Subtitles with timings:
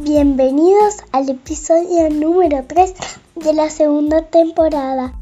[0.00, 2.94] Bienvenidos al episodio número 3
[3.34, 5.12] de la segunda temporada.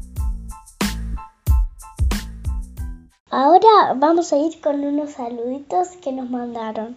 [3.31, 6.95] Ahora vamos a ir con unos saluditos que nos mandaron.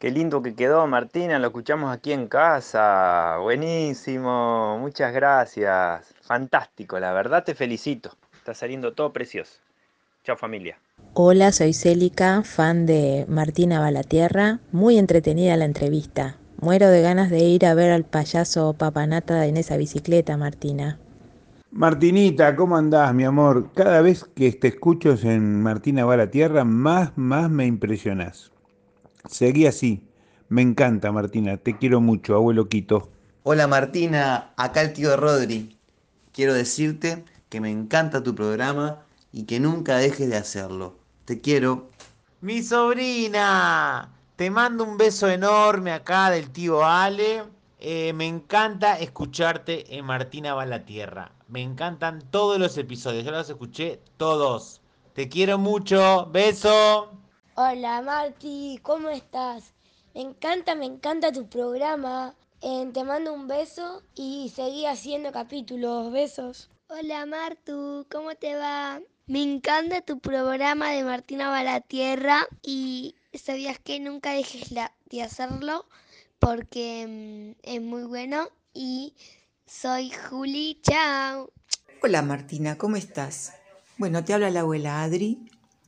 [0.00, 3.36] Qué lindo que quedó Martina, lo escuchamos aquí en casa.
[3.40, 6.12] Buenísimo, muchas gracias.
[6.22, 8.10] Fantástico, la verdad te felicito.
[8.34, 9.60] Está saliendo todo precioso.
[10.24, 10.80] Chao familia.
[11.14, 14.58] Hola, soy Célica, fan de Martina Balatierra.
[14.72, 16.39] Muy entretenida la entrevista.
[16.62, 20.98] Muero de ganas de ir a ver al payaso Papanata en esa bicicleta, Martina.
[21.70, 23.70] Martinita, ¿cómo andás, mi amor?
[23.74, 28.50] Cada vez que te escucho en Martina va a la tierra, más, más me impresionás.
[29.26, 30.02] Seguí así.
[30.50, 31.56] Me encanta, Martina.
[31.56, 33.08] Te quiero mucho, abuelo Quito.
[33.42, 34.52] Hola, Martina.
[34.58, 35.78] Acá el tío Rodri.
[36.32, 40.98] Quiero decirte que me encanta tu programa y que nunca dejes de hacerlo.
[41.24, 41.88] Te quiero.
[42.42, 44.19] Mi sobrina.
[44.40, 47.44] Te mando un beso enorme acá del tío Ale.
[47.78, 51.32] Eh, me encanta escucharte en Martina va a la tierra.
[51.48, 53.22] Me encantan todos los episodios.
[53.22, 54.80] Yo los escuché todos.
[55.12, 56.26] Te quiero mucho.
[56.32, 57.10] Beso.
[57.54, 59.74] Hola Marti, ¿cómo estás?
[60.14, 62.34] Me encanta, me encanta tu programa.
[62.62, 66.10] Eh, te mando un beso y seguí haciendo capítulos.
[66.12, 66.70] Besos.
[66.88, 69.02] Hola Martu, ¿cómo te va?
[69.26, 74.74] Me encanta tu programa de Martina va a la tierra y sabías que nunca dejes
[75.10, 75.86] de hacerlo
[76.38, 79.14] porque mm, es muy bueno y
[79.66, 81.52] soy Juli, chao.
[82.02, 83.52] Hola Martina, ¿cómo estás?
[83.98, 85.38] Bueno, te habla la abuela Adri.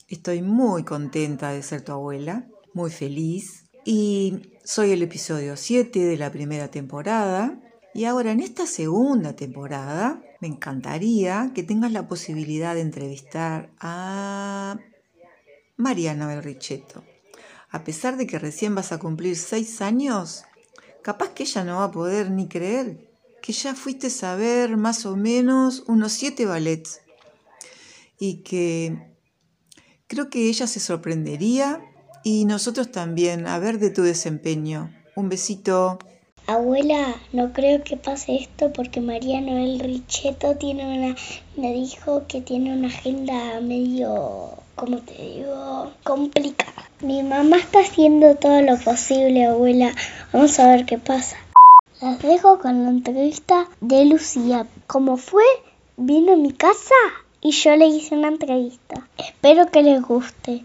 [0.09, 3.65] Estoy muy contenta de ser tu abuela, muy feliz.
[3.85, 7.59] Y soy el episodio 7 de la primera temporada.
[7.95, 14.79] Y ahora en esta segunda temporada me encantaría que tengas la posibilidad de entrevistar a
[15.77, 17.03] Mariana Belrichetto.
[17.73, 20.45] A pesar de que recién vas a cumplir seis años,
[21.03, 25.05] capaz que ella no va a poder ni creer que ya fuiste a ver más
[25.05, 27.01] o menos unos siete ballets
[28.19, 29.17] y que
[30.07, 31.81] creo que ella se sorprendería
[32.23, 34.95] y nosotros también a ver de tu desempeño.
[35.17, 35.99] Un besito.
[36.47, 41.17] Abuela, no creo que pase esto porque María Noel Richetto tiene una,
[41.57, 45.93] me dijo que tiene una agenda medio, ¿cómo te digo?
[46.05, 46.91] Complicada.
[47.01, 49.93] Mi mamá está haciendo todo lo posible, abuela.
[50.33, 51.37] Vamos a ver qué pasa.
[52.01, 54.67] Las dejo con la entrevista de Lucía.
[54.87, 55.45] ¿Cómo fue?
[55.97, 56.95] Vino a mi casa
[57.41, 59.09] y yo le hice una entrevista.
[59.19, 60.65] Espero que les guste.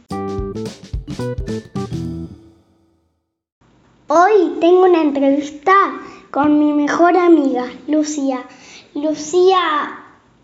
[4.08, 5.74] Hoy tengo una entrevista
[6.32, 8.46] con mi mejor amiga, Lucía.
[8.94, 9.60] Lucía,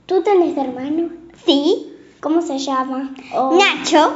[0.06, 1.09] ¿tú tenés hermano?
[1.45, 1.93] Sí.
[2.24, 3.14] ¿Cómo se llama?
[3.34, 4.14] Nacho.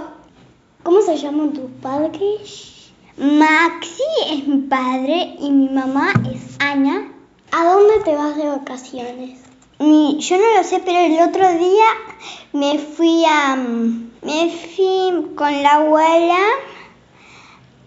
[0.82, 2.90] ¿Cómo se llaman tus padres?
[3.18, 7.12] Maxi es mi padre y mi mamá es Ana.
[7.52, 9.42] ¿A dónde te vas de vacaciones?
[9.80, 11.86] Mi, yo no lo sé, pero el otro día
[12.54, 13.58] me fui a...
[13.58, 16.40] Me fui con la abuela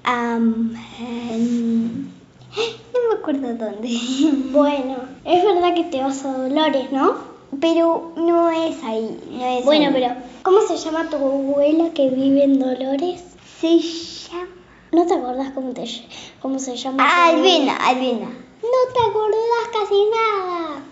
[0.04, 0.38] a...
[0.38, 0.68] no
[3.08, 3.88] me acuerdo dónde.
[4.52, 7.29] Bueno, es verdad que te vas a Dolores, ¿no?
[7.60, 9.18] Pero no es ahí.
[9.30, 9.92] No es bueno, ahí.
[9.92, 13.24] pero ¿cómo se llama tu abuela que vive en Dolores?
[13.60, 14.48] Se llama...
[14.92, 15.84] ¿No te acordás cómo, te,
[16.40, 17.26] cómo se llama?
[17.26, 18.26] Albina, Albina.
[18.26, 20.82] No te acordás casi nada.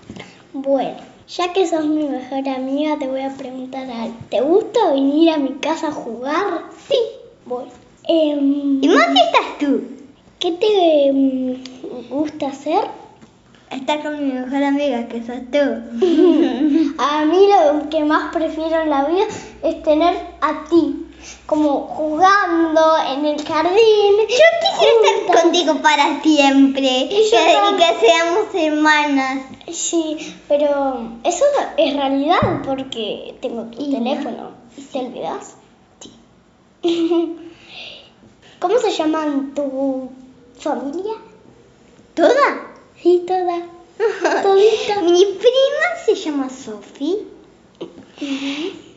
[0.52, 0.96] Bueno,
[1.28, 4.16] ya que sos mi mejor amiga, te voy a preguntar algo.
[4.30, 6.64] ¿Te gusta venir a mi casa a jugar?
[6.88, 6.98] Sí.
[7.44, 7.70] Bueno.
[8.08, 8.38] Eh,
[8.80, 9.82] ¿Y dónde estás tú?
[10.38, 11.62] ¿Qué te um,
[12.08, 12.88] gusta hacer?
[13.70, 15.58] Estar con mi mejor amiga, que sos tú.
[16.98, 19.24] a mí lo que más prefiero en la vida
[19.62, 21.04] es tener a ti.
[21.44, 24.14] Como jugando en el jardín.
[24.20, 25.12] Yo quisiera juntas.
[25.20, 26.80] estar contigo para siempre.
[26.80, 29.38] Y que, y seamos hermanas.
[29.70, 31.44] Sí, pero eso
[31.76, 34.52] es realidad porque tengo tu Y teléfono.
[34.92, 35.56] ¿Te olvidas?
[36.00, 36.10] Sí.
[38.58, 40.10] ¿Cómo se llaman tu
[40.58, 41.14] familia?
[42.14, 42.67] ¿Toda?
[43.02, 43.62] Sí, toda.
[44.42, 45.00] Todita.
[45.02, 47.26] Mi prima se llama Sofi.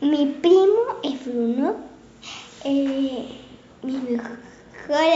[0.00, 1.76] Mi primo es Bruno.
[2.64, 3.24] Eh,
[3.82, 4.38] mi mejor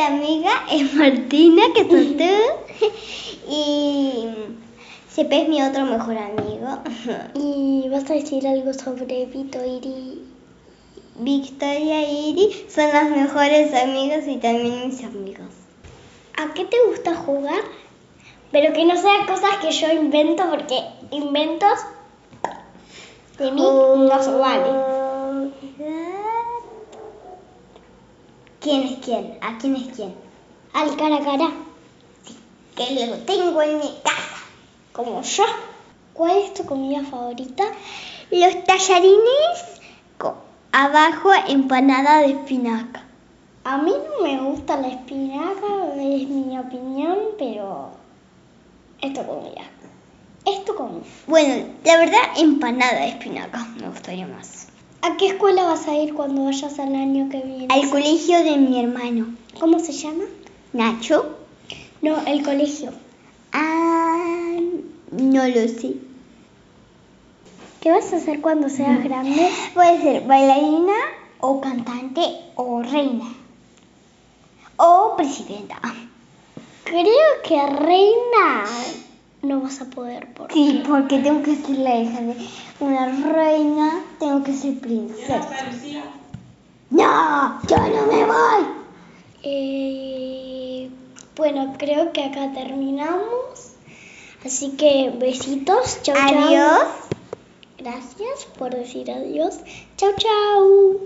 [0.09, 2.89] amiga es Martina, que sos tú.
[3.51, 4.27] y
[5.17, 6.79] Sepe es mi otro mejor amigo.
[7.35, 10.23] ¿Y vas a decir algo sobre Vito, Iri?
[11.19, 15.49] Victoria y Iri son las mejores amigas y también mis amigos.
[16.37, 17.63] ¿A qué te gusta jugar?
[18.53, 20.79] Pero que no sean cosas que yo invento porque
[21.11, 21.79] inventos
[23.39, 24.97] de mí no se vale.
[28.61, 29.39] ¿Quién es quién?
[29.43, 30.15] ¿A quién es quién?
[30.73, 31.51] Al cara a cara.
[32.75, 34.43] que lo tengo en mi casa.
[34.93, 35.45] Como yo.
[36.15, 37.65] ¿Cuál es tu comida favorita?
[38.31, 39.81] Los tallarines
[40.17, 40.35] con
[40.73, 43.05] abajo empanada de espinaca.
[43.65, 47.91] A mí no me gusta la espinaca, es mi opinión, pero
[49.01, 49.63] es tu comida.
[50.45, 51.05] Es tu comida.
[51.27, 54.69] Bueno, la verdad, empanada de espinaca me gustaría más.
[55.03, 57.69] ¿A qué escuela vas a ir cuando vayas al año que viene?
[57.71, 59.35] Al colegio de mi hermano.
[59.61, 60.25] ¿Cómo se llama?
[60.73, 61.37] ¿Nacho?
[62.03, 62.93] No, el colegio.
[63.53, 64.57] Ah,
[65.13, 65.95] no lo sé.
[67.81, 69.49] ¿Qué vas a hacer cuando seas grande?
[69.75, 70.95] Puede ser bailarina
[71.41, 72.23] o cantante
[72.57, 73.27] o reina.
[74.77, 75.81] O presidenta.
[76.87, 78.65] Creo que reina
[79.43, 80.33] no vas a poder.
[80.35, 80.55] Porque...
[80.55, 82.37] Sí, porque tengo que ser la hija de
[82.81, 85.41] una reina, tengo que ser princesa.
[86.91, 88.67] No, yo no me voy.
[89.43, 90.91] Eh,
[91.37, 93.73] bueno, creo que acá terminamos.
[94.45, 96.01] Así que besitos.
[96.03, 96.17] Chau.
[96.17, 96.87] Adiós.
[97.79, 99.59] Gracias por decir adiós.
[99.97, 101.01] Chau, chau.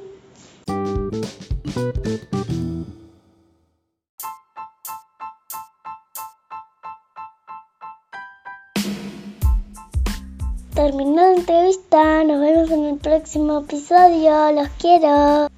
[10.81, 15.50] Terminó la entrevista, nos vemos en el próximo episodio, los quiero.